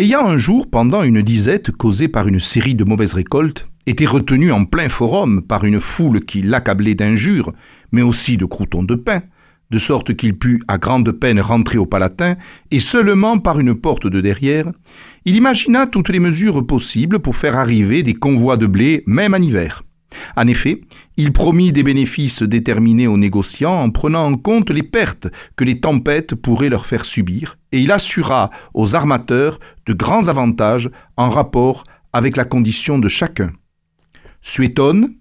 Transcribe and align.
Ayant 0.00 0.28
un 0.28 0.36
jour, 0.36 0.70
pendant 0.70 1.02
une 1.02 1.22
disette 1.22 1.72
causée 1.72 2.06
par 2.06 2.28
une 2.28 2.38
série 2.38 2.76
de 2.76 2.84
mauvaises 2.84 3.14
récoltes, 3.14 3.68
été 3.84 4.06
retenu 4.06 4.52
en 4.52 4.64
plein 4.64 4.88
forum 4.88 5.42
par 5.42 5.64
une 5.64 5.80
foule 5.80 6.24
qui 6.24 6.40
l'accablait 6.40 6.94
d'injures, 6.94 7.52
mais 7.90 8.02
aussi 8.02 8.36
de 8.36 8.44
croutons 8.44 8.84
de 8.84 8.94
pain, 8.94 9.22
de 9.72 9.78
sorte 9.80 10.14
qu'il 10.14 10.38
put 10.38 10.62
à 10.68 10.78
grande 10.78 11.10
peine 11.10 11.40
rentrer 11.40 11.78
au 11.78 11.86
Palatin, 11.86 12.36
et 12.70 12.78
seulement 12.78 13.40
par 13.40 13.58
une 13.58 13.74
porte 13.74 14.06
de 14.06 14.20
derrière, 14.20 14.70
il 15.24 15.34
imagina 15.34 15.88
toutes 15.88 16.10
les 16.10 16.20
mesures 16.20 16.64
possibles 16.64 17.18
pour 17.18 17.34
faire 17.34 17.56
arriver 17.56 18.04
des 18.04 18.14
convois 18.14 18.56
de 18.56 18.68
blé, 18.68 19.02
même 19.08 19.34
en 19.34 19.38
hiver. 19.38 19.82
En 20.36 20.46
effet, 20.46 20.80
il 21.16 21.32
promit 21.32 21.72
des 21.72 21.82
bénéfices 21.82 22.42
déterminés 22.42 23.06
aux 23.06 23.16
négociants 23.16 23.80
en 23.80 23.90
prenant 23.90 24.26
en 24.26 24.36
compte 24.36 24.70
les 24.70 24.82
pertes 24.82 25.28
que 25.56 25.64
les 25.64 25.80
tempêtes 25.80 26.34
pourraient 26.34 26.68
leur 26.68 26.86
faire 26.86 27.04
subir, 27.04 27.58
et 27.72 27.80
il 27.80 27.92
assura 27.92 28.50
aux 28.74 28.94
armateurs 28.94 29.58
de 29.86 29.92
grands 29.92 30.28
avantages 30.28 30.88
en 31.16 31.28
rapport 31.28 31.84
avec 32.12 32.36
la 32.36 32.44
condition 32.44 32.98
de 32.98 33.08
chacun. 33.08 33.52
Suétone, 34.40 35.14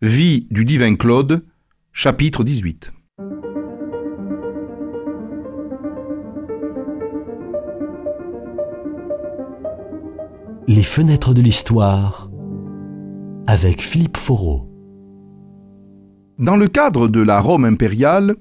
Vie 0.00 0.48
du 0.50 0.64
divin 0.64 0.96
Claude, 0.96 1.44
chapitre 1.92 2.42
18. 2.42 2.92
Les 10.66 10.82
fenêtres 10.82 11.34
de 11.34 11.42
l'histoire 11.42 12.31
avec 13.52 13.82
Philippe 13.82 14.16
Foreau. 14.16 14.66
Dans 16.38 16.56
le 16.56 16.68
cadre 16.68 17.06
de 17.06 17.20
la 17.20 17.38
Rome 17.38 17.66
impériale, 17.66 18.34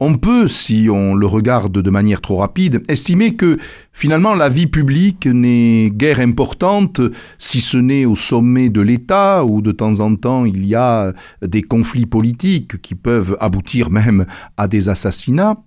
on 0.00 0.16
peut, 0.16 0.48
si 0.48 0.88
on 0.90 1.14
le 1.14 1.26
regarde 1.26 1.82
de 1.82 1.90
manière 1.90 2.22
trop 2.22 2.38
rapide, 2.38 2.82
estimer 2.88 3.34
que 3.34 3.58
finalement 3.92 4.34
la 4.34 4.48
vie 4.48 4.66
publique 4.66 5.26
n'est 5.26 5.90
guère 5.90 6.20
importante, 6.20 7.02
si 7.36 7.60
ce 7.60 7.76
n'est 7.76 8.06
au 8.06 8.16
sommet 8.16 8.70
de 8.70 8.80
l'État, 8.80 9.44
où 9.44 9.60
de 9.60 9.72
temps 9.72 10.00
en 10.00 10.16
temps 10.16 10.46
il 10.46 10.66
y 10.66 10.74
a 10.74 11.12
des 11.42 11.60
conflits 11.60 12.06
politiques 12.06 12.80
qui 12.80 12.94
peuvent 12.94 13.36
aboutir 13.40 13.90
même 13.90 14.24
à 14.56 14.68
des 14.68 14.88
assassinats, 14.88 15.58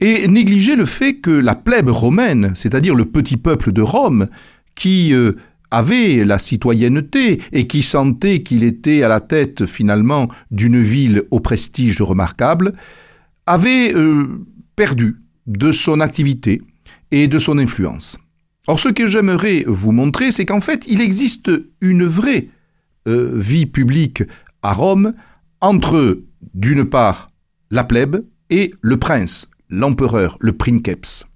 et 0.00 0.26
négliger 0.26 0.74
le 0.74 0.86
fait 0.86 1.18
que 1.18 1.30
la 1.30 1.54
plèbe 1.54 1.90
romaine, 1.90 2.50
c'est-à-dire 2.56 2.96
le 2.96 3.04
petit 3.04 3.36
peuple 3.36 3.70
de 3.70 3.82
Rome, 3.82 4.26
qui 4.74 5.12
euh, 5.12 5.32
avait 5.70 6.24
la 6.24 6.38
citoyenneté 6.38 7.40
et 7.52 7.66
qui 7.66 7.82
sentait 7.82 8.42
qu'il 8.42 8.64
était 8.64 9.02
à 9.02 9.08
la 9.08 9.20
tête 9.20 9.66
finalement 9.66 10.28
d'une 10.50 10.80
ville 10.80 11.24
au 11.30 11.40
prestige 11.40 12.00
remarquable, 12.00 12.74
avait 13.46 13.94
euh, 13.94 14.44
perdu 14.76 15.16
de 15.46 15.72
son 15.72 16.00
activité 16.00 16.62
et 17.10 17.28
de 17.28 17.38
son 17.38 17.58
influence. 17.58 18.18
Or 18.66 18.78
ce 18.78 18.88
que 18.88 19.06
j'aimerais 19.06 19.64
vous 19.66 19.92
montrer, 19.92 20.30
c'est 20.30 20.44
qu'en 20.44 20.60
fait 20.60 20.84
il 20.86 21.00
existe 21.00 21.50
une 21.80 22.04
vraie 22.04 22.48
euh, 23.06 23.32
vie 23.34 23.66
publique 23.66 24.22
à 24.62 24.74
Rome 24.74 25.14
entre, 25.60 26.20
d'une 26.54 26.84
part, 26.84 27.28
la 27.70 27.84
plèbe 27.84 28.24
et 28.50 28.74
le 28.80 28.96
prince, 28.96 29.48
l'empereur, 29.70 30.36
le 30.40 30.52
princeps 30.52 31.26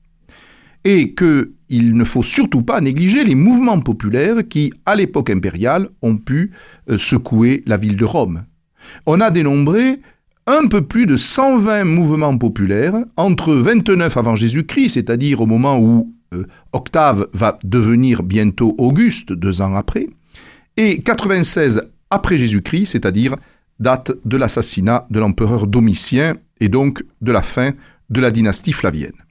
et 0.84 1.14
qu'il 1.14 1.96
ne 1.96 2.04
faut 2.04 2.22
surtout 2.22 2.62
pas 2.62 2.80
négliger 2.80 3.24
les 3.24 3.34
mouvements 3.34 3.80
populaires 3.80 4.46
qui, 4.48 4.72
à 4.84 4.94
l'époque 4.94 5.30
impériale, 5.30 5.88
ont 6.02 6.16
pu 6.16 6.52
euh, 6.90 6.98
secouer 6.98 7.62
la 7.66 7.76
ville 7.76 7.96
de 7.96 8.04
Rome. 8.04 8.44
On 9.06 9.20
a 9.20 9.30
dénombré 9.30 10.00
un 10.46 10.66
peu 10.66 10.82
plus 10.82 11.06
de 11.06 11.16
120 11.16 11.84
mouvements 11.84 12.36
populaires 12.36 12.96
entre 13.16 13.54
29 13.54 14.16
avant 14.16 14.34
Jésus-Christ, 14.34 14.94
c'est-à-dire 14.94 15.40
au 15.40 15.46
moment 15.46 15.78
où 15.78 16.12
euh, 16.34 16.46
Octave 16.72 17.28
va 17.32 17.58
devenir 17.62 18.22
bientôt 18.22 18.74
Auguste, 18.78 19.32
deux 19.32 19.60
ans 19.60 19.76
après, 19.76 20.08
et 20.76 21.00
96 21.02 21.82
après 22.10 22.38
Jésus-Christ, 22.38 22.86
c'est-à-dire 22.86 23.36
date 23.78 24.12
de 24.24 24.36
l'assassinat 24.36 25.06
de 25.10 25.20
l'empereur 25.20 25.66
Domitien 25.66 26.34
et 26.60 26.68
donc 26.68 27.04
de 27.20 27.32
la 27.32 27.42
fin 27.42 27.72
de 28.10 28.20
la 28.20 28.30
dynastie 28.30 28.72
flavienne. 28.72 29.21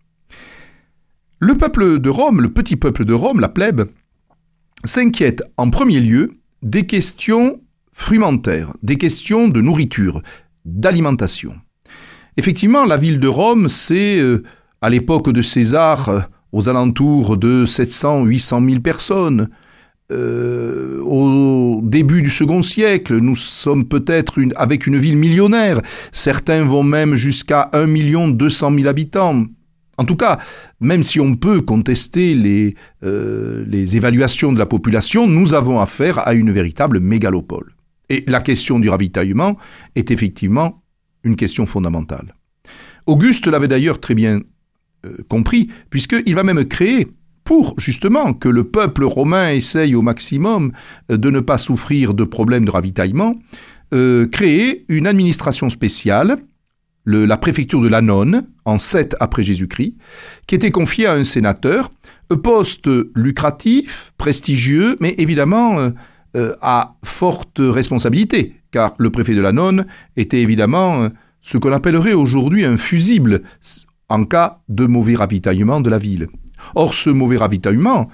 Le 1.44 1.58
peuple 1.58 1.98
de 1.98 2.10
Rome, 2.12 2.40
le 2.40 2.50
petit 2.50 2.76
peuple 2.76 3.04
de 3.04 3.16
Rome, 3.16 3.40
la 3.40 3.50
plèbe, 3.50 3.86
s'inquiète 4.84 5.42
en 5.58 5.72
premier 5.72 6.00
lieu 6.00 6.34
des 6.62 6.86
questions 6.86 7.60
frumentaires, 7.94 8.74
des 8.84 9.00
questions 9.00 9.48
de 9.48 9.60
nourriture, 9.60 10.22
d'alimentation. 10.66 11.56
Effectivement, 12.38 12.86
la 12.86 12.96
ville 12.96 13.20
de 13.20 13.28
Rome, 13.28 13.70
c'est, 13.70 14.20
euh, 14.20 14.44
à 14.82 14.92
l'époque 14.92 15.32
de 15.32 15.42
César, 15.42 16.10
euh, 16.10 16.20
aux 16.52 16.70
alentours 16.70 17.38
de 17.38 17.66
700-800 17.66 18.64
000 18.64 18.82
personnes. 18.82 19.50
Euh, 20.12 21.02
au 21.02 21.82
début 21.84 22.22
du 22.22 22.30
second 22.30 22.62
siècle, 22.62 23.18
nous 23.18 23.36
sommes 23.36 23.88
peut-être 23.88 24.40
avec 24.58 24.86
une 24.86 24.98
ville 24.98 25.18
millionnaire. 25.18 25.82
Certains 26.12 26.64
vont 26.66 26.84
même 26.84 27.16
jusqu'à 27.16 27.72
1 27.74 27.88
200 28.34 28.76
000 28.76 28.88
habitants. 28.88 29.46
En 30.02 30.04
tout 30.04 30.16
cas, 30.16 30.40
même 30.80 31.04
si 31.04 31.20
on 31.20 31.36
peut 31.36 31.62
contester 31.62 32.34
les, 32.34 32.74
euh, 33.04 33.64
les 33.68 33.98
évaluations 33.98 34.52
de 34.52 34.58
la 34.58 34.66
population, 34.66 35.28
nous 35.28 35.54
avons 35.54 35.80
affaire 35.80 36.28
à 36.28 36.34
une 36.34 36.52
véritable 36.52 37.00
mégalopole. 37.00 37.76
Et 38.10 38.24
la 38.26 38.42
question 38.42 38.80
du 38.80 38.90
ravitaillement 38.90 39.58
est 39.94 40.10
effectivement 40.10 40.82
une 41.24 41.36
question 41.36 41.68
fondamentale. 41.68 42.34
Auguste 43.06 43.46
l'avait 43.46 43.68
d'ailleurs 43.68 44.00
très 44.00 44.16
bien 44.16 44.40
euh, 45.06 45.18
compris, 45.30 45.70
puisqu'il 45.92 46.34
va 46.34 46.42
même 46.42 46.66
créer, 46.66 47.08
pour 47.44 47.80
justement 47.80 48.34
que 48.34 48.50
le 48.50 48.64
peuple 48.64 49.04
romain 49.04 49.52
essaye 49.52 49.94
au 49.94 50.02
maximum 50.02 50.72
euh, 51.12 51.18
de 51.18 51.30
ne 51.30 51.42
pas 51.42 51.60
souffrir 51.60 52.16
de 52.16 52.24
problèmes 52.24 52.66
de 52.66 52.72
ravitaillement, 52.72 53.36
créer 54.32 54.86
une 54.88 55.06
administration 55.06 55.68
spéciale 55.68 56.38
la 57.06 57.38
préfecture 57.38 57.82
de 57.82 57.88
Lanone, 57.88 58.48
en 58.66 58.78
7 58.78 59.16
après 59.20 59.44
Jésus-Christ, 59.44 59.96
qui 60.48 60.56
était 60.56 60.72
confiée 60.72 61.08
à 61.08 61.14
un 61.14 61.24
sénateur, 61.24 61.90
poste 62.36 62.90
lucratif, 63.16 64.14
prestigieux, 64.18 64.96
mais 65.00 65.16
évidemment 65.18 65.80
euh, 65.80 65.90
euh, 66.36 66.56
à 66.62 66.96
forte 67.04 67.60
responsabilité, 67.60 68.56
car 68.72 68.94
le 68.98 69.10
préfet 69.10 69.36
de 69.36 69.42
Lanone 69.42 69.86
était 70.16 70.42
évidemment 70.42 71.04
euh, 71.04 71.10
ce 71.42 71.58
qu'on 71.58 71.74
appellerait 71.74 72.14
aujourd'hui 72.14 72.66
un 72.66 72.78
fusible 72.78 73.42
en 74.10 74.26
cas 74.26 74.60
de 74.70 74.86
mauvais 74.86 75.16
ravitaillement 75.16 75.82
de 75.82 75.90
la 75.90 75.98
ville. 75.98 76.28
Or, 76.76 76.94
ce 76.94 77.10
mauvais 77.10 77.38
ravitaillement 77.38 78.10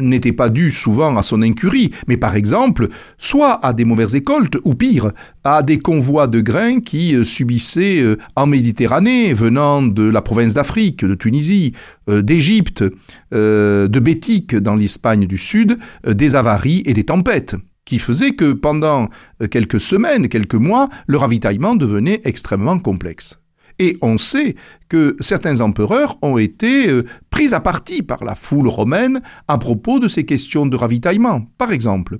n'était 0.00 0.32
pas 0.32 0.48
dû 0.48 0.70
souvent 0.70 1.16
à 1.16 1.22
son 1.22 1.42
incurie, 1.42 1.92
mais 2.06 2.16
par 2.16 2.36
exemple, 2.36 2.88
soit 3.18 3.64
à 3.64 3.72
des 3.72 3.84
mauvaises 3.84 4.14
écoltes, 4.14 4.58
ou 4.64 4.74
pire, 4.74 5.12
à 5.44 5.62
des 5.62 5.78
convois 5.78 6.26
de 6.26 6.40
grains 6.40 6.80
qui 6.80 7.14
euh, 7.14 7.24
subissaient 7.24 8.00
euh, 8.00 8.18
en 8.36 8.46
Méditerranée, 8.46 9.32
venant 9.34 9.82
de 9.82 10.02
la 10.02 10.22
province 10.22 10.54
d'Afrique, 10.54 11.04
de 11.04 11.14
Tunisie, 11.14 11.72
d'Égypte, 12.08 12.84
de 13.32 14.00
Bétique 14.00 14.56
dans 14.56 14.74
l'Espagne 14.74 15.26
du 15.26 15.38
Sud, 15.38 15.78
des 16.06 16.34
avaries 16.34 16.82
et 16.84 16.94
des 16.94 17.04
tempêtes 17.04 17.56
qui 17.84 17.98
faisaient 17.98 18.32
que 18.32 18.52
pendant 18.52 19.08
quelques 19.50 19.80
semaines, 19.80 20.28
quelques 20.28 20.54
mois, 20.54 20.88
le 21.06 21.16
ravitaillement 21.16 21.74
devenait 21.74 22.20
extrêmement 22.24 22.78
complexe. 22.78 23.41
Et 23.78 23.96
on 24.02 24.18
sait 24.18 24.56
que 24.88 25.16
certains 25.20 25.60
empereurs 25.60 26.18
ont 26.22 26.38
été 26.38 26.88
euh, 26.88 27.04
pris 27.30 27.54
à 27.54 27.60
partie 27.60 28.02
par 28.02 28.24
la 28.24 28.34
foule 28.34 28.68
romaine 28.68 29.22
à 29.48 29.58
propos 29.58 29.98
de 29.98 30.08
ces 30.08 30.24
questions 30.24 30.66
de 30.66 30.76
ravitaillement. 30.76 31.46
Par 31.58 31.72
exemple, 31.72 32.18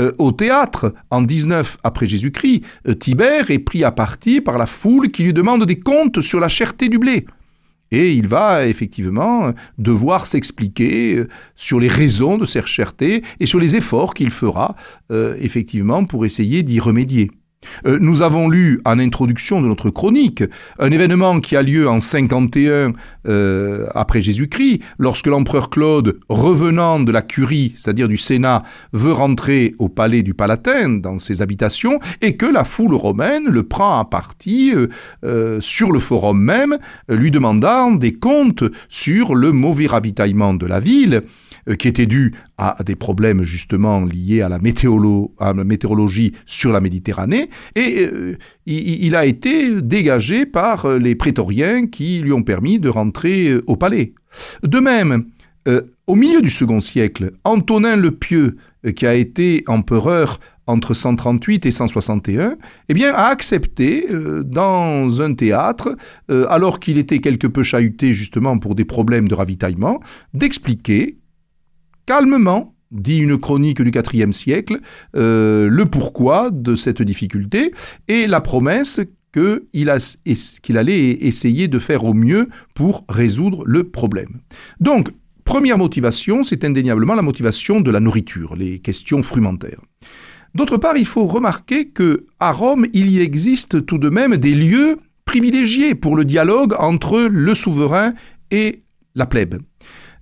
euh, 0.00 0.10
au 0.18 0.32
théâtre, 0.32 0.94
en 1.10 1.22
19 1.22 1.78
après 1.84 2.06
Jésus-Christ, 2.06 2.62
euh, 2.88 2.94
Tibère 2.94 3.50
est 3.50 3.58
pris 3.58 3.84
à 3.84 3.90
partie 3.90 4.40
par 4.40 4.58
la 4.58 4.66
foule 4.66 5.10
qui 5.10 5.24
lui 5.24 5.32
demande 5.32 5.66
des 5.66 5.78
comptes 5.78 6.20
sur 6.20 6.40
la 6.40 6.48
cherté 6.48 6.88
du 6.88 6.98
blé. 6.98 7.26
Et 7.90 8.14
il 8.14 8.26
va 8.26 8.66
effectivement 8.66 9.52
devoir 9.78 10.26
s'expliquer 10.26 11.22
sur 11.54 11.78
les 11.78 11.86
raisons 11.86 12.38
de 12.38 12.44
cette 12.44 12.66
cherté 12.66 13.22
et 13.38 13.46
sur 13.46 13.60
les 13.60 13.76
efforts 13.76 14.14
qu'il 14.14 14.30
fera 14.30 14.74
effectivement 15.12 16.04
pour 16.04 16.26
essayer 16.26 16.64
d'y 16.64 16.80
remédier. 16.80 17.30
Euh, 17.86 17.98
nous 18.00 18.22
avons 18.22 18.48
lu 18.48 18.80
en 18.84 18.98
introduction 18.98 19.60
de 19.60 19.66
notre 19.66 19.90
chronique 19.90 20.42
un 20.78 20.90
événement 20.90 21.40
qui 21.40 21.56
a 21.56 21.62
lieu 21.62 21.88
en 21.88 22.00
51 22.00 22.92
euh, 23.26 23.86
après 23.94 24.22
Jésus-Christ, 24.22 24.80
lorsque 24.98 25.26
l'empereur 25.26 25.70
Claude, 25.70 26.18
revenant 26.28 27.00
de 27.00 27.12
la 27.12 27.22
curie, 27.22 27.72
c'est-à-dire 27.76 28.08
du 28.08 28.16
Sénat, 28.16 28.62
veut 28.92 29.12
rentrer 29.12 29.74
au 29.78 29.88
palais 29.88 30.22
du 30.22 30.34
Palatin, 30.34 30.88
dans 30.90 31.18
ses 31.18 31.42
habitations, 31.42 31.98
et 32.20 32.36
que 32.36 32.46
la 32.46 32.64
foule 32.64 32.94
romaine 32.94 33.44
le 33.48 33.62
prend 33.62 33.98
à 33.98 34.04
partie 34.04 34.72
euh, 35.24 35.60
sur 35.60 35.92
le 35.92 36.00
forum 36.00 36.40
même, 36.40 36.78
lui 37.08 37.30
demandant 37.30 37.92
des 37.92 38.12
comptes 38.12 38.64
sur 38.88 39.34
le 39.34 39.52
mauvais 39.52 39.86
ravitaillement 39.86 40.54
de 40.54 40.66
la 40.66 40.80
ville. 40.80 41.22
Euh, 41.68 41.76
qui 41.76 41.88
était 41.88 42.04
dû 42.04 42.34
à, 42.58 42.76
des 42.84 42.94
problèmes 42.94 43.42
justement 43.42 44.04
liés 44.04 44.42
à 44.42 44.50
la, 44.50 44.58
météorologie 44.58 46.34
sur 46.44 46.72
la 46.72 46.80
Méditerranée, 46.80 47.48
et 47.74 48.00
euh, 48.00 48.36
il, 48.66 49.16
a 49.16 49.24
été 49.24 49.80
dégagé 49.80 50.44
par 50.44 50.98
les 50.98 51.14
prétoriens 51.14 51.86
qui 51.86 52.18
lui 52.18 52.32
ont 52.32 52.42
permis 52.42 52.78
de 52.78 52.90
rentrer 52.90 53.48
euh, 53.48 53.62
au 53.66 53.76
palais. 53.76 54.12
De 54.62 54.78
même, 54.78 55.24
au 56.06 56.16
milieu 56.16 56.42
du 56.42 56.50
second 56.50 56.80
siècle, 56.80 57.32
Antonin 57.44 57.96
le 57.96 58.10
Pieux, 58.10 58.56
euh, 58.84 58.92
qui 58.92 59.06
a 59.06 59.14
été 59.14 59.64
empereur 59.66 60.40
entre 60.66 60.94
138 60.94 61.66
et 61.66 61.70
161, 61.70 62.56
eh 62.88 62.94
bien, 62.94 63.12
a 63.12 63.24
accepté, 63.24 64.06
euh, 64.10 64.42
dans 64.42 65.20
un 65.20 65.34
théâtre, 65.34 65.96
euh, 66.30 66.46
alors 66.48 66.80
qu'il 66.80 66.96
était 66.98 67.18
quelque 67.18 67.46
peu 67.46 67.62
chahuté 67.62 68.14
justement 68.14 68.58
pour 68.58 68.74
des 68.74 68.84
problèmes 68.84 69.28
de 69.28 69.34
ravitaillement, 69.34 70.00
d'expliquer 70.32 71.18
calmement, 72.06 72.74
dit 72.90 73.18
une 73.18 73.38
chronique 73.38 73.82
du 73.82 73.90
IVe 74.12 74.32
siècle, 74.32 74.80
le 75.14 75.84
pourquoi 75.84 76.50
de 76.50 76.74
cette 76.74 77.02
difficulté 77.02 77.72
et 78.08 78.26
la 78.26 78.40
promesse 78.40 79.00
qu'il 79.32 80.78
allait 80.78 81.10
essayer 81.10 81.66
de 81.66 81.78
faire 81.80 82.04
au 82.04 82.14
mieux 82.14 82.48
pour 82.74 83.04
résoudre 83.08 83.64
le 83.66 83.82
problème. 83.82 84.40
Donc, 84.78 85.10
première 85.44 85.76
motivation, 85.76 86.44
c'est 86.44 86.64
indéniablement 86.64 87.14
la 87.14 87.22
motivation 87.22 87.80
de 87.80 87.90
la 87.90 87.98
nourriture, 87.98 88.54
les 88.54 88.78
questions 88.78 89.24
frumentaires. 89.24 89.80
D'autre 90.54 90.76
part, 90.76 90.96
il 90.96 91.04
faut 91.04 91.26
remarquer 91.26 91.88
que 91.88 92.26
à 92.38 92.52
Rome, 92.52 92.86
il 92.92 93.10
y 93.10 93.18
existe 93.18 93.84
tout 93.84 93.98
de 93.98 94.08
même 94.08 94.36
des 94.36 94.54
lieux 94.54 94.98
privilégiés 95.24 95.96
pour 95.96 96.14
le 96.14 96.24
dialogue 96.24 96.76
entre 96.78 97.22
le 97.22 97.54
souverain 97.56 98.14
et 98.52 98.84
la 99.16 99.26
plèbe. 99.26 99.56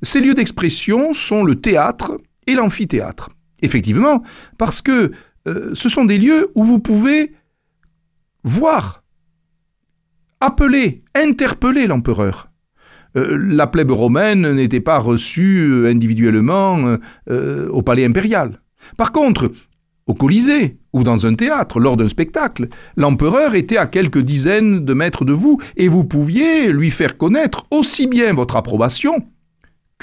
Ces 0.02 0.20
lieux 0.20 0.34
d'expression 0.34 1.12
sont 1.12 1.44
le 1.44 1.56
théâtre 1.56 2.16
et 2.46 2.54
l'amphithéâtre. 2.54 3.30
Effectivement, 3.62 4.22
parce 4.58 4.82
que 4.82 5.12
euh, 5.48 5.70
ce 5.74 5.88
sont 5.88 6.04
des 6.04 6.18
lieux 6.18 6.50
où 6.54 6.64
vous 6.64 6.80
pouvez 6.80 7.32
voir 8.42 9.04
appeler, 10.40 11.00
interpeller 11.14 11.86
l'empereur. 11.86 12.50
Euh, 13.16 13.38
la 13.38 13.68
plèbe 13.68 13.92
romaine 13.92 14.52
n'était 14.52 14.80
pas 14.80 14.98
reçue 14.98 15.70
euh, 15.70 15.88
individuellement 15.88 16.96
au 17.28 17.82
palais 17.82 18.04
impérial. 18.04 18.60
Par 18.96 19.12
contre, 19.12 19.52
au 20.06 20.14
Colisée 20.14 20.78
ou 20.92 21.04
dans 21.04 21.26
un 21.26 21.34
théâtre, 21.34 21.78
lors 21.78 21.96
d'un 21.96 22.08
spectacle, 22.08 22.68
l'empereur 22.96 23.54
était 23.54 23.76
à 23.76 23.86
quelques 23.86 24.18
dizaines 24.18 24.84
de 24.84 24.94
mètres 24.94 25.24
de 25.24 25.32
vous 25.32 25.60
et 25.76 25.86
vous 25.86 26.02
pouviez 26.02 26.72
lui 26.72 26.90
faire 26.90 27.16
connaître 27.16 27.66
aussi 27.70 28.08
bien 28.08 28.32
votre 28.34 28.56
approbation 28.56 29.24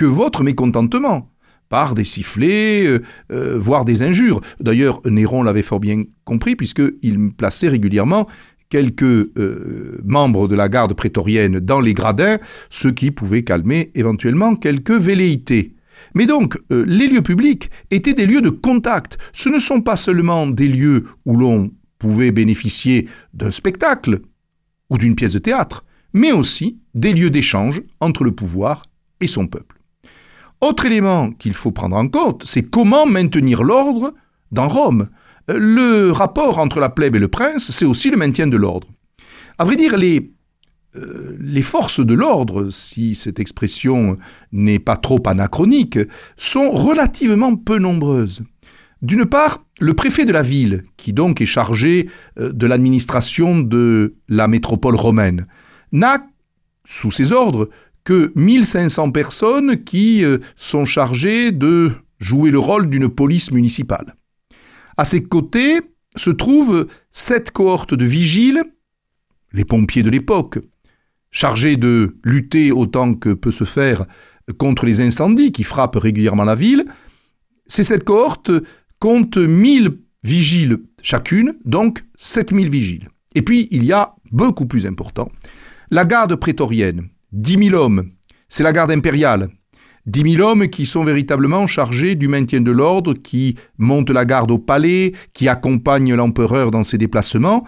votre 0.05 0.43
mécontentement 0.43 1.29
par 1.69 1.93
des 1.93 2.03
sifflets, 2.03 2.99
voire 3.29 3.85
des 3.85 4.01
injures. 4.01 4.41
D'ailleurs, 4.59 5.01
Néron 5.05 5.43
l'avait 5.43 5.61
fort 5.61 5.79
bien 5.79 6.03
compris, 6.25 6.55
puisqu'il 6.55 7.31
plaçait 7.37 7.67
régulièrement 7.67 8.27
quelques 8.69 9.03
euh, 9.03 9.99
membres 10.03 10.47
de 10.47 10.55
la 10.55 10.69
garde 10.69 10.93
prétorienne 10.93 11.59
dans 11.59 11.81
les 11.81 11.93
gradins, 11.93 12.37
ce 12.69 12.87
qui 12.87 13.11
pouvait 13.11 13.43
calmer 13.43 13.91
éventuellement 13.95 14.55
quelques 14.55 14.91
velléités. 14.91 15.75
Mais 16.15 16.25
donc, 16.25 16.57
euh, 16.71 16.85
les 16.87 17.07
lieux 17.07 17.21
publics 17.21 17.69
étaient 17.91 18.13
des 18.13 18.25
lieux 18.25 18.41
de 18.41 18.49
contact. 18.49 19.17
Ce 19.33 19.49
ne 19.49 19.59
sont 19.59 19.81
pas 19.81 19.95
seulement 19.95 20.47
des 20.47 20.67
lieux 20.67 21.05
où 21.25 21.35
l'on 21.35 21.71
pouvait 21.97 22.31
bénéficier 22.31 23.09
d'un 23.33 23.51
spectacle 23.51 24.21
ou 24.89 24.97
d'une 24.97 25.15
pièce 25.15 25.33
de 25.33 25.39
théâtre, 25.39 25.83
mais 26.13 26.31
aussi 26.31 26.79
des 26.93 27.11
lieux 27.11 27.29
d'échange 27.29 27.81
entre 27.99 28.23
le 28.23 28.31
pouvoir 28.31 28.83
et 29.19 29.27
son 29.27 29.47
peuple. 29.47 29.78
Autre 30.61 30.85
élément 30.85 31.31
qu'il 31.31 31.53
faut 31.53 31.71
prendre 31.71 31.95
en 31.95 32.07
compte, 32.07 32.43
c'est 32.45 32.63
comment 32.63 33.05
maintenir 33.05 33.63
l'ordre 33.63 34.13
dans 34.51 34.67
Rome 34.67 35.09
le 35.55 36.11
rapport 36.11 36.59
entre 36.59 36.79
la 36.79 36.89
plèbe 36.89 37.15
et 37.15 37.19
le 37.19 37.27
prince, 37.27 37.71
c'est 37.71 37.85
aussi 37.85 38.09
le 38.09 38.17
maintien 38.17 38.47
de 38.47 38.57
l'ordre. 38.57 38.87
À 39.57 39.65
vrai 39.65 39.75
dire, 39.75 39.97
les, 39.97 40.31
euh, 40.95 41.35
les 41.39 41.61
forces 41.61 42.05
de 42.05 42.13
l'ordre, 42.13 42.69
si 42.71 43.15
cette 43.15 43.39
expression 43.39 44.17
n'est 44.51 44.79
pas 44.79 44.97
trop 44.97 45.21
anachronique, 45.25 45.99
sont 46.37 46.71
relativement 46.71 47.55
peu 47.55 47.79
nombreuses. 47.79 48.43
D'une 49.01 49.25
part, 49.25 49.63
le 49.79 49.93
préfet 49.93 50.25
de 50.25 50.31
la 50.31 50.41
ville, 50.41 50.83
qui 50.97 51.13
donc 51.13 51.41
est 51.41 51.45
chargé 51.45 52.09
euh, 52.39 52.51
de 52.51 52.67
l'administration 52.67 53.59
de 53.59 54.15
la 54.27 54.47
métropole 54.47 54.95
romaine, 54.95 55.47
n'a 55.91 56.25
sous 56.85 57.11
ses 57.11 57.31
ordres 57.31 57.69
que 58.09 58.31
1500 58.33 59.11
personnes 59.11 59.83
qui 59.83 60.23
euh, 60.23 60.39
sont 60.55 60.83
chargées 60.83 61.51
de 61.51 61.91
jouer 62.17 62.49
le 62.49 62.57
rôle 62.57 62.89
d'une 62.89 63.07
police 63.07 63.51
municipale. 63.51 64.15
À 64.97 65.05
ses 65.05 65.21
côtés 65.21 65.81
se 66.15 66.31
trouvent 66.31 66.87
sept 67.11 67.51
cohortes 67.51 67.93
de 67.93 68.05
vigiles, 68.05 68.63
les 69.53 69.63
pompiers 69.63 70.01
de 70.01 70.09
l'époque, 70.09 70.57
chargés 71.29 71.77
de 71.77 72.17
lutter 72.23 72.71
autant 72.71 73.13
que 73.13 73.29
peut 73.29 73.51
se 73.51 73.63
faire 73.63 74.07
contre 74.57 74.87
les 74.87 75.01
incendies 75.01 75.51
qui 75.51 75.63
frappent 75.63 75.97
régulièrement 75.97 76.45
la 76.45 76.55
ville. 76.55 76.85
Ces 77.67 77.83
sept 77.83 78.03
cohortes 78.03 78.49
comptent 78.97 79.37
1000 79.37 79.99
vigiles 80.23 80.79
chacune, 81.03 81.53
donc 81.63 82.03
7000 82.17 82.69
vigiles. 82.69 83.09
Et 83.35 83.43
puis, 83.43 83.67
il 83.69 83.83
y 83.83 83.93
a, 83.93 84.15
beaucoup 84.31 84.65
plus 84.65 84.87
important, 84.87 85.31
la 85.91 86.05
garde 86.05 86.35
prétorienne, 86.37 87.09
10 87.31 87.69
000 87.69 87.75
hommes, 87.75 88.11
c'est 88.47 88.63
la 88.63 88.73
garde 88.73 88.91
impériale, 88.91 89.49
Dix 90.09 90.23
mille 90.23 90.41
hommes 90.41 90.67
qui 90.69 90.87
sont 90.87 91.03
véritablement 91.03 91.67
chargés 91.67 92.15
du 92.15 92.27
maintien 92.27 92.61
de 92.61 92.71
l'ordre, 92.71 93.13
qui 93.13 93.55
montent 93.77 94.09
la 94.09 94.25
garde 94.25 94.49
au 94.49 94.57
palais, 94.57 95.13
qui 95.33 95.47
accompagnent 95.47 96.15
l'empereur 96.15 96.71
dans 96.71 96.83
ses 96.83 96.97
déplacements. 96.97 97.63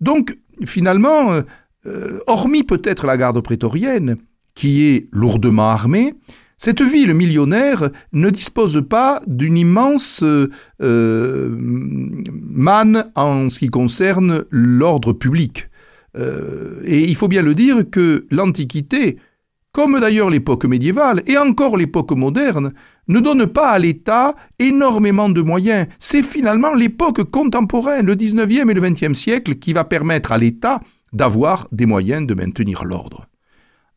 Donc, 0.00 0.38
finalement, 0.64 1.32
euh, 1.32 1.42
euh, 1.86 2.20
hormis 2.26 2.62
peut-être 2.62 3.06
la 3.06 3.18
garde 3.18 3.42
prétorienne, 3.42 4.16
qui 4.54 4.84
est 4.84 5.08
lourdement 5.12 5.68
armée, 5.68 6.14
cette 6.56 6.80
ville 6.80 7.12
millionnaire 7.12 7.90
ne 8.12 8.30
dispose 8.30 8.82
pas 8.88 9.20
d'une 9.26 9.58
immense 9.58 10.22
euh, 10.22 11.56
manne 11.58 13.10
en 13.16 13.50
ce 13.50 13.58
qui 13.58 13.68
concerne 13.68 14.44
l'ordre 14.50 15.12
public. 15.12 15.68
Et 16.14 17.04
il 17.04 17.16
faut 17.16 17.28
bien 17.28 17.42
le 17.42 17.54
dire 17.54 17.88
que 17.90 18.26
l'Antiquité 18.30 19.18
comme 19.72 19.98
d'ailleurs 20.00 20.30
l'époque 20.30 20.66
médiévale 20.66 21.22
et 21.26 21.38
encore 21.38 21.76
l'époque 21.76 22.12
moderne, 22.12 22.72
ne 23.08 23.20
donne 23.20 23.46
pas 23.46 23.70
à 23.70 23.78
l'État 23.78 24.34
énormément 24.58 25.28
de 25.28 25.40
moyens. 25.40 25.86
C'est 25.98 26.22
finalement 26.22 26.74
l'époque 26.74 27.24
contemporaine, 27.30 28.06
le 28.06 28.14
19e 28.14 28.70
et 28.70 28.74
le 28.74 28.80
20e 28.80 29.14
siècle, 29.14 29.56
qui 29.56 29.72
va 29.72 29.84
permettre 29.84 30.30
à 30.30 30.38
l'État 30.38 30.80
d'avoir 31.12 31.68
des 31.72 31.86
moyens 31.86 32.26
de 32.26 32.34
maintenir 32.34 32.84
l'ordre. 32.84 33.26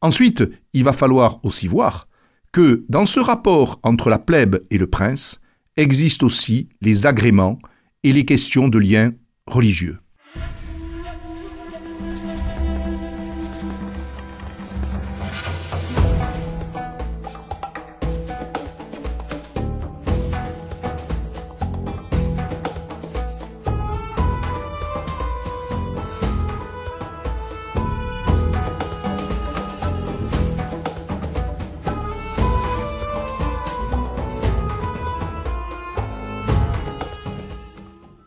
Ensuite, 0.01 0.43
il 0.73 0.83
va 0.83 0.93
falloir 0.93 1.39
aussi 1.43 1.67
voir 1.67 2.07
que 2.51 2.85
dans 2.87 3.05
ce 3.05 3.19
rapport 3.19 3.79
entre 3.83 4.09
la 4.09 4.19
plèbe 4.19 4.63
et 4.71 4.77
le 4.77 4.87
prince 4.87 5.41
existent 5.75 6.25
aussi 6.25 6.69
les 6.81 7.05
agréments 7.05 7.59
et 8.03 8.13
les 8.13 8.23
questions 8.23 8.69
de 8.69 8.79
liens 8.79 9.11
religieux. 9.45 9.97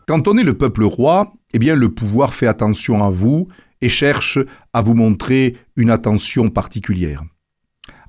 Quand 0.09 0.27
on 0.27 0.39
est 0.39 0.43
le 0.43 0.57
peuple 0.57 0.85
roi, 0.85 1.33
eh 1.53 1.59
bien 1.59 1.75
le 1.75 1.89
pouvoir 1.89 2.33
fait 2.33 2.47
attention 2.47 3.03
à 3.03 3.11
vous 3.11 3.47
et 3.79 3.89
cherche 3.89 4.39
à 4.73 4.81
vous 4.81 4.95
montrer 4.95 5.55
une 5.75 5.91
attention 5.91 6.49
particulière. 6.49 7.23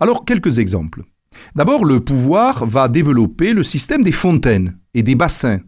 Alors 0.00 0.24
quelques 0.24 0.60
exemples. 0.60 1.02
D'abord, 1.56 1.84
le 1.84 2.00
pouvoir 2.00 2.64
va 2.64 2.88
développer 2.88 3.52
le 3.52 3.62
système 3.62 4.02
des 4.02 4.12
fontaines 4.12 4.78
et 4.94 5.02
des 5.02 5.14
bassins. 5.14 5.60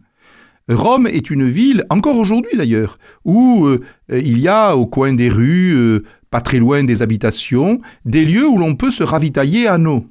Rome 0.67 1.05
est 1.05 1.29
une 1.29 1.47
ville, 1.47 1.85
encore 1.91 2.17
aujourd'hui 2.17 2.57
d'ailleurs, 2.57 2.97
où 3.25 3.67
euh, 3.67 3.81
il 4.09 4.39
y 4.39 4.47
a 4.47 4.75
au 4.75 4.87
coin 4.87 5.13
des 5.13 5.29
rues, 5.29 5.75
euh, 5.75 6.03
pas 6.31 6.41
très 6.41 6.57
loin 6.57 6.83
des 6.83 7.03
habitations, 7.03 7.79
des 8.05 8.25
lieux 8.25 8.47
où 8.47 8.57
l'on 8.57 8.73
peut 8.73 8.89
se 8.89 9.03
ravitailler 9.03 9.67
à 9.67 9.77
eau. 9.77 10.07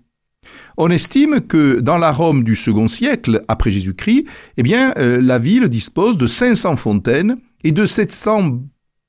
On 0.77 0.91
estime 0.91 1.41
que 1.41 1.81
dans 1.81 1.99
la 1.99 2.13
Rome 2.13 2.45
du 2.45 2.57
second 2.57 2.89
siècle 2.89 3.43
après 3.49 3.71
Jésus-Christ, 3.71 4.25
eh 4.57 4.75
euh, 4.75 5.21
la 5.21 5.39
ville 5.39 5.69
dispose 5.69 6.17
de 6.17 6.27
500 6.27 6.77
fontaines 6.77 7.37
et 7.63 7.73
de 7.73 7.87
700 7.87 8.63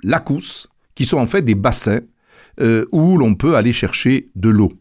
lacus, 0.04 0.68
qui 0.96 1.06
sont 1.06 1.18
en 1.18 1.28
fait 1.28 1.42
des 1.42 1.56
bassins 1.56 2.02
euh, 2.60 2.86
où 2.92 3.18
l'on 3.18 3.36
peut 3.36 3.56
aller 3.56 3.74
chercher 3.74 4.30
de 4.36 4.50
l'eau. 4.50 4.72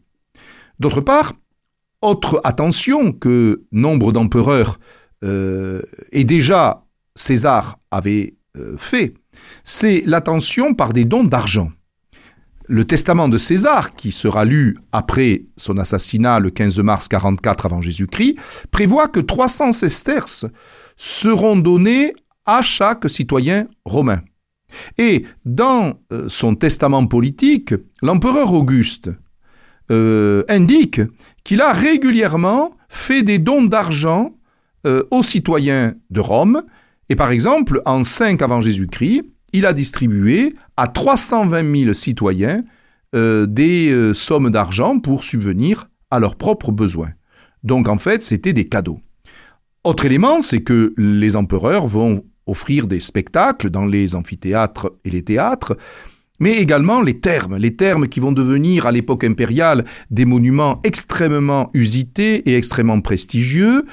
D'autre 0.79 1.01
part, 1.01 1.33
autre 2.01 2.41
attention 2.43 3.13
que 3.13 3.63
nombre 3.71 4.11
d'empereurs 4.11 4.79
euh, 5.23 5.81
et 6.11 6.25
déjà 6.25 6.85
César 7.15 7.79
avait 7.91 8.35
fait, 8.77 9.15
c'est 9.63 10.03
l'attention 10.05 10.75
par 10.75 10.93
des 10.93 11.05
dons 11.05 11.23
d'argent. 11.23 11.71
Le 12.67 12.85
testament 12.85 13.27
de 13.27 13.37
César, 13.37 13.95
qui 13.95 14.11
sera 14.11 14.45
lu 14.45 14.77
après 14.91 15.45
son 15.57 15.77
assassinat 15.77 16.39
le 16.39 16.49
15 16.49 16.79
mars 16.79 17.07
44 17.07 17.65
avant 17.65 17.81
Jésus-Christ, 17.81 18.37
prévoit 18.71 19.07
que 19.07 19.19
300 19.19 19.73
sesterces 19.73 20.45
seront 20.95 21.57
donnés 21.57 22.13
à 22.45 22.61
chaque 22.61 23.09
citoyen 23.09 23.67
romain. 23.85 24.21
Et 24.97 25.25
dans 25.45 25.99
euh, 26.11 26.25
son 26.29 26.55
testament 26.55 27.05
politique, 27.05 27.73
l'empereur 28.01 28.53
Auguste 28.53 29.09
euh, 29.91 30.43
indique 30.47 31.01
qu'il 31.43 31.61
a 31.61 31.73
régulièrement 31.73 32.75
fait 32.87 33.23
des 33.23 33.39
dons 33.39 33.63
d'argent 33.63 34.35
euh, 34.87 35.03
aux 35.11 35.23
citoyens 35.23 35.95
de 36.09 36.19
Rome. 36.19 36.63
Et 37.09 37.15
par 37.15 37.31
exemple, 37.31 37.81
en 37.85 38.03
5 38.03 38.41
avant 38.41 38.61
Jésus-Christ, 38.61 39.23
il 39.53 39.65
a 39.65 39.73
distribué 39.73 40.55
à 40.75 40.87
320 40.87 41.75
000 41.75 41.93
citoyens 41.93 42.63
des 43.13 44.11
sommes 44.13 44.49
d'argent 44.49 44.99
pour 44.99 45.23
subvenir 45.23 45.89
à 46.11 46.19
leurs 46.19 46.35
propres 46.35 46.71
besoins. 46.71 47.11
Donc 47.63 47.87
en 47.87 47.97
fait, 47.97 48.23
c'était 48.23 48.53
des 48.53 48.67
cadeaux. 48.67 48.99
Autre 49.83 50.05
élément, 50.05 50.41
c'est 50.41 50.61
que 50.61 50.93
les 50.97 51.35
empereurs 51.35 51.87
vont 51.87 52.23
offrir 52.45 52.87
des 52.87 52.99
spectacles 52.99 53.69
dans 53.69 53.85
les 53.85 54.15
amphithéâtres 54.15 54.91
et 55.05 55.09
les 55.09 55.23
théâtres, 55.23 55.77
mais 56.39 56.57
également 56.57 57.01
les 57.01 57.19
termes, 57.19 57.57
les 57.57 57.75
termes 57.75 58.07
qui 58.07 58.19
vont 58.19 58.31
devenir 58.31 58.85
à 58.85 58.91
l'époque 58.91 59.23
impériale 59.23 59.85
des 60.09 60.25
monuments 60.25 60.81
extrêmement 60.83 61.69
usités 61.73 62.49
et 62.49 62.57
extrêmement 62.57 62.99
prestigieux. 62.99 63.85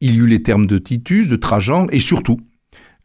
Il 0.00 0.14
y 0.14 0.18
eut 0.18 0.26
les 0.26 0.42
termes 0.42 0.66
de 0.66 0.78
Titus, 0.78 1.28
de 1.28 1.36
Trajan 1.36 1.86
et 1.90 2.00
surtout 2.00 2.38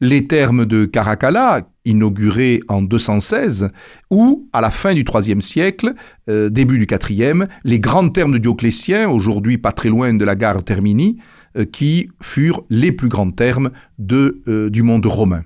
les 0.02 0.28
termes 0.28 0.66
de 0.66 0.86
Caracalla, 0.86 1.68
inaugurés 1.86 2.62
en 2.68 2.82
216, 2.82 3.72
ou 4.10 4.48
à 4.54 4.62
la 4.62 4.70
fin 4.70 4.94
du 4.94 5.04
IIIe 5.04 5.42
siècle, 5.42 5.94
euh, 6.30 6.50
début 6.50 6.78
du 6.78 6.88
IVe, 7.10 7.48
les 7.64 7.80
grands 7.80 8.10
termes 8.10 8.34
de 8.34 8.38
Dioclétien, 8.38 9.10
aujourd'hui 9.10 9.58
pas 9.58 9.72
très 9.72 9.90
loin 9.90 10.14
de 10.14 10.24
la 10.24 10.36
gare 10.36 10.64
Termini, 10.64 11.18
euh, 11.58 11.66
qui 11.66 12.10
furent 12.22 12.64
les 12.70 12.92
plus 12.92 13.10
grands 13.10 13.32
termes 13.32 13.72
de, 13.98 14.42
euh, 14.48 14.70
du 14.70 14.84
monde 14.84 15.06
romain. 15.06 15.44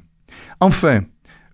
Enfin, 0.59 1.01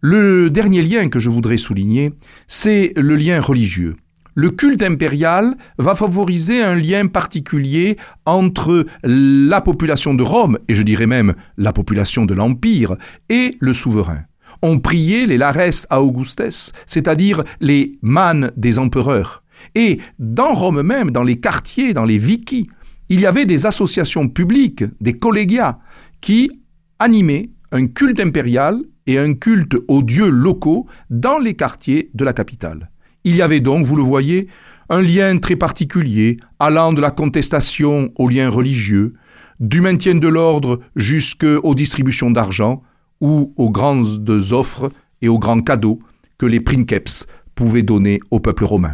le 0.02 0.50
dernier 0.50 0.82
lien 0.82 1.10
que 1.10 1.20
je 1.20 1.30
voudrais 1.30 1.58
souligner, 1.58 2.14
c'est 2.48 2.94
le 2.96 3.16
lien 3.16 3.40
religieux. 3.42 3.96
Le 4.42 4.52
culte 4.52 4.84
impérial 4.84 5.58
va 5.80 5.96
favoriser 5.96 6.64
un 6.64 6.74
lien 6.74 7.08
particulier 7.08 7.98
entre 8.26 8.86
la 9.04 9.60
population 9.60 10.14
de 10.14 10.24
Rome, 10.24 10.58
et 10.70 10.76
je 10.76 10.82
dirais 10.82 11.08
même 11.08 11.34
la 11.58 11.74
population 11.74 12.26
de 12.26 12.34
l'Empire, 12.34 12.96
et 13.28 13.58
le 13.60 13.74
souverain. 13.74 14.22
On 14.62 14.80
priait 14.80 15.26
les 15.26 15.38
lares 15.38 15.86
Augustes, 15.92 16.72
c'est-à-dire 16.86 17.44
les 17.60 18.00
manes 18.02 18.52
des 18.56 18.80
empereurs. 18.80 19.44
Et 19.76 20.00
dans 20.20 20.54
Rome 20.54 20.84
même, 20.84 21.12
dans 21.12 21.24
les 21.24 21.42
quartiers, 21.42 21.94
dans 21.94 22.06
les 22.06 22.18
vichy, 22.18 22.70
il 23.10 23.20
y 23.20 23.26
avait 23.26 23.46
des 23.46 23.66
associations 23.66 24.30
publiques, 24.30 24.86
des 25.02 25.20
collégiats, 25.20 25.80
qui 26.22 26.50
animaient 26.98 27.50
un 27.74 27.88
culte 27.88 28.22
impérial 28.22 28.80
et 29.06 29.20
un 29.20 29.34
culte 29.34 29.76
aux 29.90 30.02
dieux 30.02 30.30
locaux 30.30 30.88
dans 31.10 31.40
les 31.40 31.56
quartiers 31.56 32.10
de 32.14 32.24
la 32.24 32.32
capitale. 32.32 32.90
Il 33.24 33.36
y 33.36 33.42
avait 33.42 33.60
donc, 33.60 33.86
vous 33.86 33.96
le 33.96 34.04
voyez, 34.04 34.48
un 34.90 35.02
lien 35.02 35.38
très 35.38 35.56
particulier 35.56 36.38
allant 36.58 36.94
de 36.94 37.02
la 37.02 37.12
contestation 37.12 38.12
aux 38.16 38.30
liens 38.30 38.50
religieux, 38.50 39.14
du 39.60 39.82
maintien 39.82 40.16
de 40.16 40.28
l'ordre 40.28 40.80
jusqu'aux 40.96 41.76
distributions 41.76 42.32
d'argent 42.32 42.82
ou 43.22 43.54
aux 43.58 43.70
grandes 43.70 44.30
offres 44.52 44.92
et 45.22 45.28
aux 45.28 45.40
grands 45.40 45.62
cadeaux 45.62 46.00
que 46.38 46.46
les 46.46 46.62
princeps 46.62 47.28
pouvaient 47.56 47.84
donner 47.84 48.20
au 48.32 48.40
peuple 48.40 48.64
romain. 48.64 48.94